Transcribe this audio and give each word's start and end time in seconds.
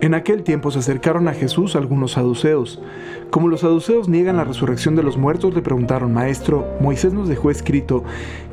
En 0.00 0.14
aquel 0.14 0.44
tiempo 0.44 0.70
se 0.70 0.78
acercaron 0.78 1.26
a 1.26 1.32
Jesús 1.32 1.74
algunos 1.74 2.12
saduceos. 2.12 2.80
Como 3.30 3.48
los 3.48 3.60
saduceos 3.60 4.08
niegan 4.08 4.36
la 4.36 4.44
resurrección 4.44 4.94
de 4.94 5.02
los 5.02 5.16
muertos, 5.16 5.54
le 5.54 5.60
preguntaron, 5.60 6.14
Maestro, 6.14 6.68
Moisés 6.80 7.12
nos 7.12 7.28
dejó 7.28 7.50
escrito 7.50 8.04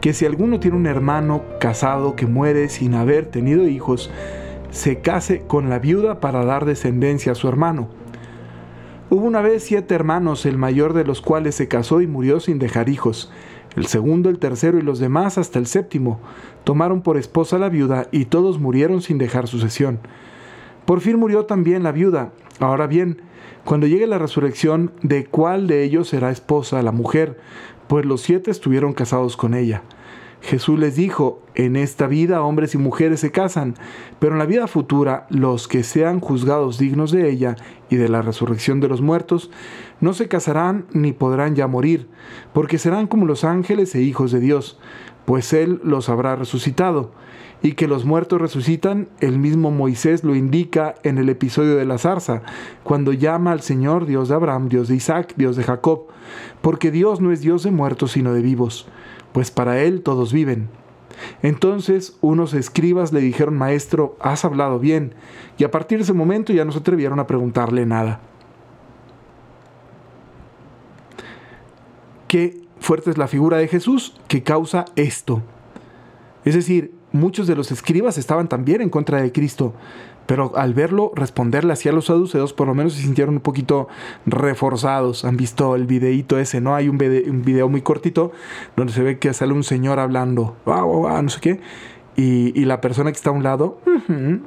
que 0.02 0.14
si 0.14 0.26
alguno 0.26 0.60
tiene 0.60 0.76
un 0.76 0.88
hermano 0.88 1.44
casado 1.60 2.16
que 2.16 2.26
muere 2.26 2.68
sin 2.70 2.96
haber 2.96 3.28
tenido 3.28 3.68
hijos, 3.68 4.10
se 4.72 5.02
case 5.02 5.44
con 5.46 5.70
la 5.70 5.78
viuda 5.78 6.20
para 6.20 6.44
dar 6.44 6.66
descendencia 6.66 7.34
a 7.34 7.36
su 7.36 7.48
hermano. 7.48 7.90
Hubo 9.12 9.24
una 9.24 9.42
vez 9.42 9.64
siete 9.64 9.94
hermanos, 9.94 10.48
el 10.48 10.58
mayor 10.58 10.94
de 10.94 11.06
los 11.06 11.22
cuales 11.22 11.54
se 11.54 11.68
casó 11.68 12.02
y 12.02 12.08
murió 12.08 12.40
sin 12.40 12.58
dejar 12.58 12.90
hijos. 12.90 13.32
El 13.76 13.86
segundo, 13.86 14.30
el 14.30 14.40
tercero 14.40 14.80
y 14.80 14.82
los 14.82 14.98
demás 14.98 15.38
hasta 15.38 15.60
el 15.60 15.68
séptimo 15.68 16.20
tomaron 16.64 17.02
por 17.02 17.18
esposa 17.18 17.58
a 17.58 17.60
la 17.60 17.70
viuda 17.70 18.08
y 18.12 18.26
todos 18.26 18.60
murieron 18.60 19.04
sin 19.04 19.20
dejar 19.20 19.48
sucesión. 19.48 20.00
Por 20.86 21.02
fin 21.02 21.18
murió 21.18 21.46
también 21.46 21.84
la 21.84 21.92
viuda. 21.92 22.32
Ahora 22.60 22.88
bien, 22.88 23.22
cuando 23.64 23.88
llegue 23.88 24.08
la 24.08 24.20
resurrección, 24.20 24.92
¿de 25.02 25.26
cuál 25.26 25.68
de 25.68 25.84
ellos 25.84 26.10
será 26.10 26.30
esposa 26.30 26.82
la 26.84 26.92
mujer? 26.92 27.40
Pues 27.88 28.06
los 28.06 28.22
siete 28.22 28.52
estuvieron 28.52 28.94
casados 28.94 29.36
con 29.38 29.54
ella. 29.54 29.82
Jesús 30.46 30.78
les 30.78 30.96
dijo, 30.96 31.42
en 31.56 31.76
esta 31.76 32.06
vida 32.06 32.44
hombres 32.44 32.76
y 32.76 32.78
mujeres 32.78 33.20
se 33.20 33.32
casan, 33.32 33.74
pero 34.20 34.34
en 34.34 34.40
la 34.40 34.46
vida 34.46 34.68
futura 34.68 35.26
los 35.30 35.68
que 35.68 35.82
sean 35.82 36.20
juzgados 36.20 36.78
dignos 36.78 37.10
de 37.12 37.30
ella 37.30 37.56
y 37.90 37.96
de 37.96 38.10
la 38.10 38.22
resurrección 38.22 38.80
de 38.80 38.88
los 38.88 39.02
muertos, 39.02 39.50
no 40.02 40.14
se 40.14 40.28
casarán 40.28 40.86
ni 40.94 41.14
podrán 41.14 41.56
ya 41.56 41.66
morir, 41.66 42.08
porque 42.54 42.78
serán 42.78 43.08
como 43.08 43.26
los 43.26 43.44
ángeles 43.44 43.96
e 43.96 44.02
hijos 44.02 44.32
de 44.32 44.40
Dios, 44.40 44.78
pues 45.26 45.52
Él 45.52 45.82
los 45.84 46.10
habrá 46.10 46.36
resucitado 46.36 47.12
y 47.64 47.72
que 47.72 47.88
los 47.88 48.06
muertos 48.06 48.40
resucitan, 48.40 49.08
el 49.22 49.40
mismo 49.40 49.72
Moisés 49.72 50.24
lo 50.24 50.36
indica 50.36 50.94
en 51.02 51.18
el 51.18 51.30
episodio 51.30 51.76
de 51.76 51.86
la 51.86 51.98
zarza, 51.98 52.44
cuando 52.84 53.14
llama 53.14 53.52
al 53.52 53.62
Señor 53.62 54.06
Dios 54.06 54.30
de 54.30 54.36
Abraham, 54.36 54.70
Dios 54.70 54.88
de 54.90 54.96
Isaac, 54.96 55.34
Dios 55.36 55.56
de 55.56 55.64
Jacob, 55.64 56.04
porque 56.62 56.92
Dios 56.92 57.22
no 57.22 57.32
es 57.32 57.42
Dios 57.42 57.64
de 57.64 57.72
muertos, 57.72 58.12
sino 58.12 58.34
de 58.34 58.44
vivos, 58.44 58.88
pues 59.36 59.52
para 59.52 59.82
Él 59.82 60.02
todos 60.02 60.32
viven. 60.32 60.70
Entonces 61.42 62.16
unos 62.22 62.54
escribas 62.54 63.12
le 63.12 63.20
dijeron, 63.20 63.58
Maestro, 63.58 64.16
has 64.22 64.46
hablado 64.46 64.80
bien, 64.80 65.14
y 65.58 65.66
a 65.66 65.72
partir 65.72 65.98
de 65.98 66.06
ese 66.06 66.14
momento 66.14 66.54
ya 66.54 66.64
no 66.64 66.72
se 66.72 66.80
atrevieron 66.80 67.20
a 67.20 67.28
preguntarle 67.28 67.86
nada. 67.86 68.22
Qué 72.30 72.62
fuerte 72.80 73.12
es 73.12 73.18
la 73.18 73.28
figura 73.28 73.58
de 73.58 73.68
Jesús 73.68 74.16
que 74.30 74.42
causa 74.42 74.86
esto. 74.96 75.42
Es 76.46 76.56
decir, 76.56 76.94
muchos 77.16 77.48
de 77.48 77.56
los 77.56 77.72
escribas 77.72 78.18
estaban 78.18 78.48
también 78.48 78.82
en 78.82 78.90
contra 78.90 79.22
de 79.22 79.32
Cristo, 79.32 79.74
pero 80.26 80.56
al 80.56 80.74
verlo 80.74 81.12
responderle 81.16 81.74
hacia 81.74 81.92
los 81.92 82.06
saduceos, 82.06 82.54
por 82.54 82.68
lo 82.68 82.74
menos 82.74 82.94
se 82.94 83.02
sintieron 83.02 83.36
un 83.36 83.42
poquito 83.42 83.88
reforzados. 84.26 85.26
Han 85.26 85.38
visto 85.38 85.76
el 85.76 85.86
videíto 85.86 86.38
ese, 86.38 86.62
¿no? 86.62 86.76
Hay 86.76 86.90
un 86.90 86.98
video, 86.98 87.70
muy 87.70 87.82
cortito 87.82 88.32
donde 88.76 88.94
se 88.94 89.04
ve 89.04 89.20
que 89.20 89.34
sale 89.34 89.54
un 89.54 89.64
señor 89.64 90.00
hablando, 90.00 90.56
no 90.66 91.30
sé 91.30 91.40
qué 91.42 91.60
y, 92.18 92.66
la 92.66 92.80
persona 92.80 93.12
que 93.12 93.18
está 93.18 93.30
a 93.30 93.34
un 93.34 93.44
lado, 93.44 93.80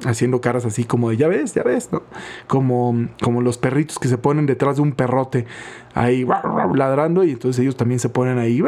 haciendo 0.05 0.41
caras 0.41 0.65
así 0.65 0.85
como 0.85 1.11
de, 1.11 1.17
ya 1.17 1.27
ves, 1.27 1.53
ya 1.53 1.63
ves, 1.63 1.89
¿no? 1.91 2.01
Como, 2.47 3.07
como 3.21 3.41
los 3.41 3.57
perritos 3.57 3.99
que 3.99 4.07
se 4.07 4.17
ponen 4.17 4.45
detrás 4.47 4.77
de 4.77 4.81
un 4.81 4.93
perrote, 4.93 5.45
ahí 5.93 6.25
ladrando, 6.73 7.23
y 7.23 7.31
entonces 7.31 7.61
ellos 7.61 7.77
también 7.77 7.99
se 7.99 8.09
ponen 8.09 8.39
ahí, 8.39 8.61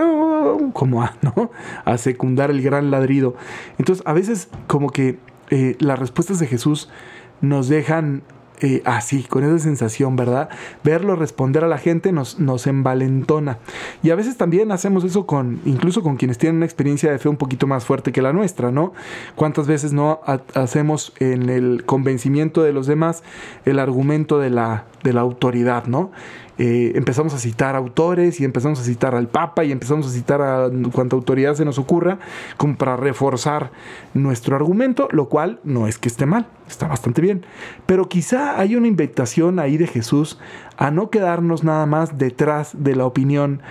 como 0.73 1.03
a, 1.03 1.15
¿no? 1.21 1.51
a 1.85 1.97
secundar 1.97 2.51
el 2.51 2.61
gran 2.61 2.91
ladrido. 2.91 3.35
Entonces, 3.77 4.05
a 4.05 4.13
veces 4.13 4.49
como 4.67 4.89
que 4.89 5.19
eh, 5.49 5.75
las 5.79 5.99
respuestas 5.99 6.39
de 6.39 6.47
Jesús 6.47 6.89
nos 7.41 7.67
dejan 7.67 8.23
eh, 8.63 8.83
así, 8.85 9.23
con 9.23 9.43
esa 9.43 9.57
sensación, 9.57 10.15
¿verdad? 10.15 10.49
Verlo 10.83 11.15
responder 11.15 11.63
a 11.63 11.67
la 11.67 11.79
gente 11.79 12.11
nos, 12.11 12.39
nos 12.39 12.67
envalentona. 12.67 13.57
Y 14.03 14.11
a 14.11 14.15
veces 14.15 14.37
también 14.37 14.71
hacemos 14.71 15.03
eso 15.03 15.25
con, 15.25 15.61
incluso 15.65 16.03
con 16.03 16.15
quienes 16.15 16.37
tienen 16.37 16.57
una 16.57 16.65
experiencia 16.65 17.11
de 17.11 17.17
fe 17.17 17.27
un 17.27 17.37
poquito 17.37 17.65
más 17.65 17.85
fuerte 17.85 18.11
que 18.11 18.21
la 18.21 18.33
nuestra, 18.33 18.71
¿no? 18.71 18.93
¿Cuántas 19.35 19.65
veces 19.65 19.93
no 19.93 20.19
hacemos 20.53 21.11
en 21.17 21.49
el 21.49 21.85
convencimiento 21.85 22.61
de 22.61 22.71
los 22.71 22.85
demás 22.85 23.23
el 23.65 23.79
argumento 23.79 24.37
de 24.37 24.51
la, 24.51 24.85
de 25.03 25.13
la 25.13 25.21
autoridad, 25.21 25.87
¿no? 25.87 26.11
Eh, 26.63 26.91
empezamos 26.93 27.33
a 27.33 27.39
citar 27.39 27.75
autores 27.75 28.39
y 28.39 28.45
empezamos 28.45 28.79
a 28.79 28.83
citar 28.83 29.15
al 29.15 29.27
Papa 29.27 29.63
y 29.63 29.71
empezamos 29.71 30.05
a 30.05 30.11
citar 30.11 30.43
a 30.43 30.69
cuanta 30.93 31.15
autoridad 31.15 31.55
se 31.55 31.65
nos 31.65 31.79
ocurra 31.79 32.19
como 32.55 32.75
para 32.75 32.95
reforzar 32.95 33.71
nuestro 34.13 34.55
argumento, 34.55 35.07
lo 35.09 35.27
cual 35.27 35.59
no 35.63 35.87
es 35.87 35.97
que 35.97 36.07
esté 36.07 36.27
mal, 36.27 36.45
está 36.69 36.87
bastante 36.87 37.19
bien. 37.19 37.43
Pero 37.87 38.07
quizá 38.07 38.59
hay 38.59 38.75
una 38.75 38.85
invitación 38.85 39.57
ahí 39.57 39.77
de 39.77 39.87
Jesús 39.87 40.37
a 40.77 40.91
no 40.91 41.09
quedarnos 41.09 41.63
nada 41.63 41.87
más 41.87 42.19
detrás 42.19 42.75
de 42.77 42.95
la 42.95 43.07
opinión 43.07 43.63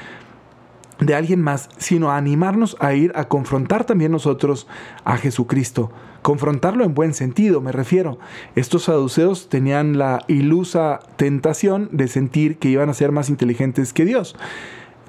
de 1.00 1.14
alguien 1.14 1.40
más, 1.40 1.68
sino 1.78 2.10
a 2.10 2.16
animarnos 2.16 2.76
a 2.80 2.94
ir 2.94 3.12
a 3.14 3.28
confrontar 3.28 3.84
también 3.84 4.12
nosotros 4.12 4.66
a 5.04 5.16
Jesucristo. 5.16 5.90
Confrontarlo 6.22 6.84
en 6.84 6.94
buen 6.94 7.14
sentido, 7.14 7.60
me 7.60 7.72
refiero. 7.72 8.18
Estos 8.54 8.84
saduceos 8.84 9.48
tenían 9.48 9.96
la 9.96 10.22
ilusa 10.28 11.00
tentación 11.16 11.88
de 11.92 12.08
sentir 12.08 12.58
que 12.58 12.68
iban 12.68 12.90
a 12.90 12.94
ser 12.94 13.10
más 13.10 13.30
inteligentes 13.30 13.92
que 13.92 14.04
Dios 14.04 14.36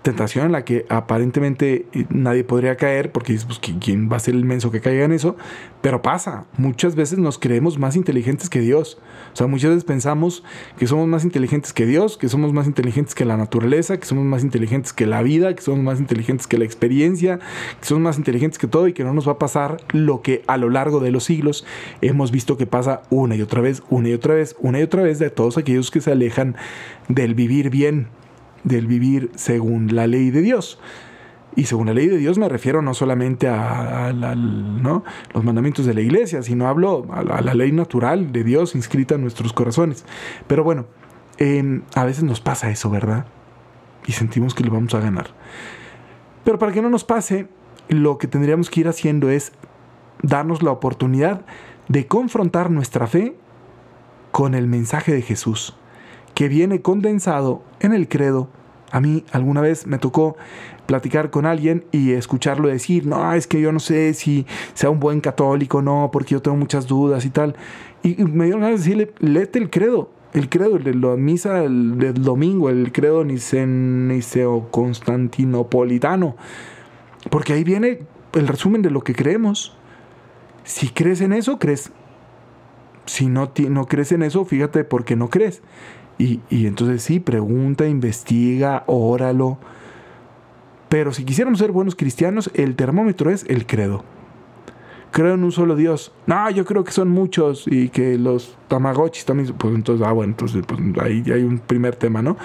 tentación 0.01 0.47
en 0.47 0.51
la 0.51 0.66
que 0.66 0.85
aparentemente 0.89 1.85
eh, 1.94 2.06
nadie 2.09 2.44
podría 2.44 2.75
caer, 2.75 3.12
porque 3.12 3.34
dices, 3.34 3.45
pues, 3.45 3.59
¿quién 3.79 4.12
va 4.12 4.17
a 4.17 4.19
ser 4.19 4.34
el 4.34 4.45
menso 4.45 4.72
que 4.72 4.81
caiga 4.81 5.06
en 5.06 5.12
eso? 5.12 5.35
Pero 5.81 6.01
pasa, 6.01 6.45
muchas 6.57 6.95
veces 6.95 7.19
nos 7.19 7.38
creemos 7.38 7.78
más 7.78 7.95
inteligentes 7.95 8.50
que 8.50 8.59
Dios. 8.59 9.00
O 9.34 9.35
sea, 9.35 9.47
muchas 9.47 9.69
veces 9.69 9.84
pensamos 9.84 10.44
que 10.78 10.88
somos 10.88 11.07
más 11.07 11.23
inteligentes 11.23 11.73
que 11.73 11.85
Dios, 11.85 12.17
que 12.17 12.29
somos 12.29 12.51
más 12.53 12.67
inteligentes 12.67 13.16
que 13.16 13.25
la 13.25 13.38
naturaleza, 13.38 13.97
que 13.97 14.06
somos 14.06 14.25
más 14.25 14.44
inteligentes 14.44 14.94
que 14.94 15.06
la 15.06 15.22
vida, 15.22 15.56
que 15.56 15.62
somos 15.62 15.84
más 15.84 16.00
inteligentes 16.00 16.47
que 16.47 16.57
la 16.57 16.66
experiencia, 16.66 17.39
que 17.79 17.85
somos 17.85 18.03
más 18.03 18.18
inteligentes 18.18 18.57
que 18.57 18.68
todo 18.68 18.88
y 18.88 18.94
que 18.94 19.03
no 19.03 19.13
nos 19.13 19.28
va 19.28 19.33
a 19.33 19.39
pasar 19.39 19.78
lo 19.91 20.22
que 20.22 20.44
a 20.47 20.57
lo 20.57 20.69
largo 20.69 21.00
de 21.00 21.12
los 21.12 21.23
siglos 21.23 21.66
hemos 22.01 22.31
visto 22.31 22.57
que 22.57 22.66
pasa 22.66 23.03
una 23.09 23.35
y 23.35 23.41
otra 23.41 23.62
vez, 23.62 23.83
una 23.89 24.09
y 24.09 24.13
otra 24.13 24.33
vez, 24.33 24.56
una 24.59 24.79
y 24.79 24.83
otra 24.83 25.03
vez 25.03 25.19
de 25.19 25.29
todos 25.29 25.57
aquellos 25.57 25.91
que 25.91 26.01
se 26.01 26.12
alejan 26.12 26.56
del 27.07 27.35
vivir 27.35 27.69
bien, 27.69 28.07
del 28.64 28.88
vivir 28.88 29.32
según 29.36 29.96
la 29.96 30.08
ley 30.08 30.32
de 30.32 30.42
Dios. 30.42 30.80
Y 31.56 31.66
según 31.66 31.88
la 31.88 31.94
ley 31.94 32.08
de 32.08 32.18
Dios 32.18 32.38
me 32.38 32.48
refiero 32.48 32.82
no 32.82 32.94
solamente 32.94 33.48
a, 33.50 34.14
los 34.14 35.44
mandamientos 35.44 35.86
de 35.86 35.94
la 35.94 36.02
iglesia, 36.02 36.42
sino 36.44 36.68
hablo 36.68 37.08
a 37.12 37.42
la, 37.42 37.54
ley 37.54 37.72
natural 37.72 38.32
de 38.32 38.44
Dios 38.44 38.74
inscrita 38.76 39.16
en 39.16 39.22
nuestros 39.22 39.52
corazones. 39.52 40.06
Pero 40.48 40.64
bueno, 40.64 40.86
a 41.96 42.06
veces 42.06 42.24
nos 42.24 42.40
pasa 42.40 42.70
eso, 42.70 42.90
¿verdad? 42.90 43.26
Y 44.08 44.14
sentimos 44.14 44.56
que 44.56 44.64
lo 44.64 44.72
vamos 44.72 44.94
a 44.94 45.02
ganar. 45.02 45.28
Pero 46.46 46.58
para 46.58 46.72
que 46.72 46.82
no 46.82 46.90
nos 46.90 47.04
pase, 47.04 47.48
lo 47.90 48.18
que 48.18 48.28
tendríamos 48.28 48.70
que 48.70 48.80
ir 48.80 48.88
haciendo 48.88 49.30
es 49.30 49.52
darnos 50.24 50.64
la 50.64 50.72
oportunidad 50.72 51.46
de 51.90 52.08
confrontar 52.08 52.72
nuestra 52.72 53.08
fe 53.08 53.36
con 54.32 54.56
el 54.56 54.68
mensaje 54.68 55.14
de 55.14 55.22
Jesús 55.22 55.76
que 56.34 56.47
viene 56.47 56.81
condensado 56.81 57.64
en 57.80 57.94
el 57.94 58.08
credo. 58.08 58.50
A 58.92 59.00
mí 59.00 59.24
alguna 59.31 59.62
vez 59.62 59.88
me 59.88 59.97
tocó 59.97 60.36
platicar 60.86 61.30
con 61.30 61.46
alguien 61.46 61.86
y 61.92 62.12
escucharlo 62.12 62.68
decir, 62.68 63.06
no, 63.06 63.34
es 63.34 63.47
que 63.47 63.62
yo 63.62 63.72
no 63.72 63.80
sé 63.80 64.14
si 64.14 64.46
sea 64.74 64.90
un 64.90 65.00
buen 65.00 65.22
católico, 65.22 65.81
no, 65.81 66.10
porque 66.12 66.31
yo 66.31 66.42
tengo 66.42 66.57
muchas 66.57 66.88
dudas 66.88 67.25
y 67.25 67.30
tal. 67.30 67.56
Y 68.04 68.22
me 68.24 68.45
dio 68.45 68.56
ganas 68.56 68.72
de 68.72 68.78
decirle, 68.78 69.13
léete 69.19 69.60
el 69.60 69.69
credo, 69.69 70.12
el 70.33 70.50
credo, 70.50 70.78
de 70.78 70.94
la 70.94 71.16
misa 71.16 71.54
del, 71.54 72.13
domingo, 72.16 72.69
el 72.69 72.92
credo 72.92 73.24
niceo 73.24 74.68
constantinopolitano, 74.72 76.36
porque 77.30 77.54
ahí 77.54 77.63
viene 77.63 78.00
el 78.33 78.48
resumen 78.48 78.81
de 78.81 78.92
lo 78.92 79.01
que 79.01 79.13
creemos. 79.13 79.75
Si 80.63 80.89
crees 80.89 81.22
en 81.22 81.33
eso, 81.33 81.60
crees. 81.60 81.92
Si 83.06 83.28
no, 83.28 83.51
no 83.69 83.86
crees 83.88 84.12
en 84.12 84.24
eso, 84.24 84.45
fíjate 84.45 84.83
por 84.83 85.06
qué 85.06 85.16
no 85.16 85.30
crees. 85.30 85.62
Y, 86.21 86.68
entonces 86.68 87.01
sí, 87.01 87.19
pregunta, 87.19 87.88
investiga, 87.88 88.83
óralo. 88.85 89.57
Pero 90.88 91.13
si 91.13 91.23
quisiéramos 91.23 91.59
ser 91.59 91.71
buenos 91.71 91.95
cristianos, 91.95 92.51
el 92.53 92.75
termómetro 92.75 93.31
es 93.31 93.44
el 93.47 93.65
credo. 93.65 94.03
Creo 95.09 95.33
en 95.33 95.44
un 95.44 95.51
solo 95.51 95.75
Dios. 95.75 96.13
No, 96.27 96.50
yo 96.51 96.63
creo 96.63 96.83
que 96.83 96.91
son 96.91 97.09
muchos 97.09 97.65
y 97.68 97.89
que 97.89 98.19
los 98.19 98.56
tamagotchis 98.68 99.25
también. 99.25 99.53
Pues 99.57 99.73
entonces, 99.73 100.06
ah, 100.06 100.12
bueno, 100.12 100.33
entonces 100.33 100.63
pues, 100.65 100.79
ahí 101.01 101.23
hay 101.25 101.44
un 101.44 101.57
primer 101.57 101.95
tema, 101.95 102.21
¿no? 102.21 102.38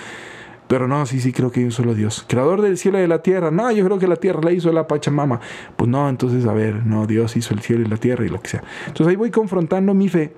Pero 0.68 0.88
no, 0.88 1.04
sí, 1.04 1.20
sí, 1.20 1.32
creo 1.32 1.52
que 1.52 1.60
hay 1.60 1.66
un 1.66 1.72
solo 1.72 1.94
Dios. 1.94 2.24
Creador 2.26 2.62
del 2.62 2.78
cielo 2.78 2.98
y 2.98 3.02
de 3.02 3.08
la 3.08 3.22
tierra. 3.22 3.50
No, 3.50 3.70
yo 3.70 3.84
creo 3.84 3.98
que 3.98 4.08
la 4.08 4.16
tierra 4.16 4.40
la 4.42 4.52
hizo 4.52 4.72
la 4.72 4.86
Pachamama. 4.88 5.40
Pues 5.76 5.88
no, 5.88 6.08
entonces, 6.08 6.46
a 6.46 6.54
ver, 6.54 6.86
no, 6.86 7.06
Dios 7.06 7.36
hizo 7.36 7.52
el 7.52 7.60
cielo 7.60 7.84
y 7.84 7.88
la 7.88 7.98
tierra 7.98 8.24
y 8.24 8.28
lo 8.28 8.40
que 8.40 8.48
sea. 8.48 8.64
Entonces 8.86 9.08
ahí 9.08 9.16
voy 9.16 9.30
confrontando 9.30 9.92
mi 9.92 10.08
fe 10.08 10.32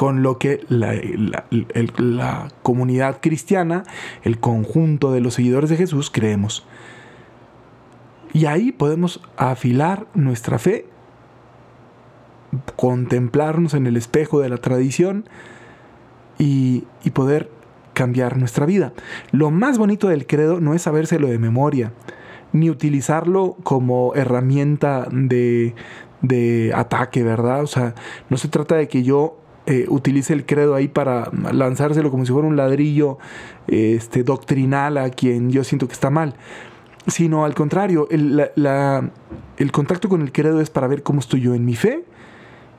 con 0.00 0.22
lo 0.22 0.38
que 0.38 0.64
la, 0.70 2.48
comunidad 2.62 3.18
cristiana, 3.20 3.84
el 4.22 4.40
conjunto 4.40 5.12
de 5.12 5.20
los 5.20 5.34
seguidores 5.34 5.68
de 5.68 5.76
Jesús, 5.76 6.10
creemos. 6.10 6.66
Y 8.32 8.46
ahí 8.46 8.72
podemos 8.72 9.20
afilar 9.36 10.06
nuestra 10.14 10.58
fe, 10.58 10.86
contemplarnos 12.76 13.74
en 13.74 13.86
el 13.86 13.98
espejo 13.98 14.40
de 14.40 14.48
la 14.48 14.56
tradición 14.56 15.28
y, 16.38 16.84
y 17.04 17.10
poder 17.10 17.50
cambiar 17.92 18.38
nuestra 18.38 18.64
vida. 18.64 18.94
Lo 19.32 19.50
más 19.50 19.76
bonito 19.76 20.08
del 20.08 20.26
credo 20.26 20.60
no 20.60 20.72
es 20.72 20.80
sabérselo 20.80 21.28
de 21.28 21.38
memoria, 21.38 21.92
ni 22.54 22.70
utilizarlo 22.70 23.54
como 23.64 24.14
herramienta 24.14 25.06
de, 25.12 25.74
de 26.22 26.72
ataque, 26.74 27.22
¿verdad? 27.22 27.62
O 27.62 27.66
sea, 27.66 27.94
no 28.30 28.38
se 28.38 28.48
trata 28.48 28.76
de 28.76 28.88
que 28.88 29.02
yo 29.02 29.36
eh, 29.70 29.86
utilice 29.88 30.32
el 30.32 30.44
credo 30.44 30.74
ahí 30.74 30.88
para 30.88 31.30
lanzárselo 31.52 32.10
como 32.10 32.26
si 32.26 32.32
fuera 32.32 32.48
un 32.48 32.56
ladrillo 32.56 33.18
este, 33.68 34.24
doctrinal 34.24 34.98
a 34.98 35.10
quien 35.10 35.50
yo 35.50 35.62
siento 35.62 35.86
que 35.86 35.92
está 35.92 36.10
mal, 36.10 36.34
sino 37.06 37.44
al 37.44 37.54
contrario, 37.54 38.08
el, 38.10 38.50
el 39.56 39.72
contacto 39.72 40.08
con 40.08 40.22
el 40.22 40.32
credo 40.32 40.60
es 40.60 40.70
para 40.70 40.88
ver 40.88 41.04
cómo 41.04 41.20
estoy 41.20 41.42
yo 41.42 41.54
en 41.54 41.64
mi 41.64 41.76
fe 41.76 42.04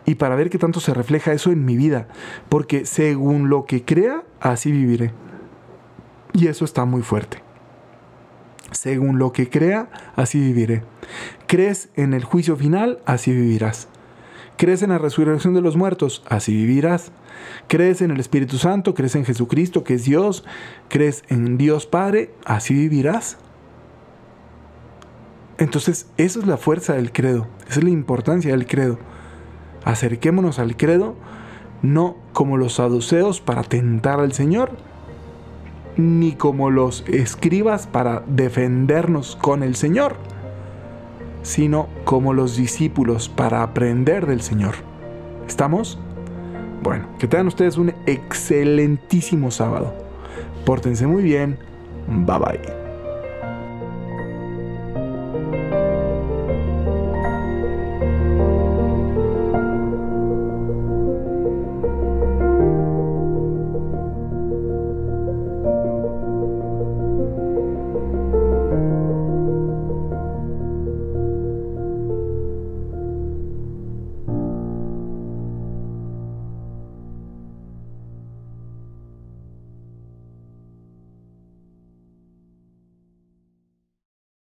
y 0.05 0.15
para 0.15 0.35
ver 0.35 0.49
qué 0.49 0.57
tanto 0.57 0.81
se 0.81 0.93
refleja 0.93 1.31
eso 1.31 1.53
en 1.53 1.63
mi 1.63 1.77
vida, 1.77 2.09
porque 2.49 2.85
según 2.85 3.47
lo 3.47 3.63
que 3.63 3.85
crea, 3.85 4.25
así 4.41 4.69
viviré. 4.73 5.13
Y 6.33 6.47
eso 6.47 6.65
está 6.65 6.83
muy 6.83 7.03
fuerte. 7.03 7.41
Según 8.71 9.17
lo 9.17 9.31
que 9.31 9.49
crea, 9.49 9.89
así 10.17 10.41
viviré. 10.41 10.83
¿Crees 11.47 11.87
en 11.95 12.13
el 12.13 12.25
juicio 12.25 12.57
final? 12.57 12.99
Así 13.05 13.31
vivirás. 13.31 13.87
¿Crees 14.61 14.83
en 14.83 14.91
la 14.91 14.99
resurrección 14.99 15.55
de 15.55 15.61
los 15.61 15.75
muertos? 15.75 16.21
Así 16.29 16.53
vivirás. 16.53 17.11
¿Crees 17.67 18.03
en 18.03 18.11
el 18.11 18.19
Espíritu 18.19 18.59
Santo? 18.59 18.93
¿Crees 18.93 19.15
en 19.15 19.25
Jesucristo, 19.25 19.83
que 19.83 19.95
es 19.95 20.05
Dios? 20.05 20.45
¿Crees 20.87 21.23
en 21.29 21.57
Dios 21.57 21.87
Padre? 21.87 22.35
Así 22.45 22.75
vivirás. 22.75 23.39
Entonces, 25.57 26.11
esa 26.17 26.37
es 26.37 26.45
la 26.45 26.57
fuerza 26.57 26.93
del 26.93 27.11
credo, 27.11 27.47
esa 27.67 27.79
es 27.79 27.83
la 27.83 27.89
importancia 27.89 28.51
del 28.51 28.67
credo. 28.67 28.99
Acerquémonos 29.83 30.59
al 30.59 30.77
credo 30.77 31.15
no 31.81 32.17
como 32.31 32.57
los 32.57 32.73
saduceos 32.73 33.41
para 33.41 33.63
tentar 33.63 34.19
al 34.19 34.33
Señor, 34.33 34.77
ni 35.97 36.33
como 36.33 36.69
los 36.69 37.03
escribas 37.07 37.87
para 37.87 38.23
defendernos 38.27 39.37
con 39.37 39.63
el 39.63 39.73
Señor, 39.73 40.17
sino 41.43 41.87
como 42.05 42.33
los 42.33 42.55
discípulos 42.55 43.29
para 43.29 43.63
aprender 43.63 44.25
del 44.25 44.41
Señor. 44.41 44.75
¿Estamos? 45.47 45.99
Bueno, 46.83 47.07
que 47.19 47.27
tengan 47.27 47.47
ustedes 47.47 47.77
un 47.77 47.93
excelentísimo 48.05 49.51
sábado. 49.51 49.93
Pórtense 50.65 51.07
muy 51.07 51.23
bien. 51.23 51.57
Bye 52.07 52.39
bye. 52.39 52.90